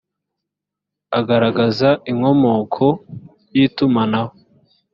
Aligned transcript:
agaragaza 1.19 1.89
inkomoko 2.11 2.85
y’itumanaho 3.55 4.31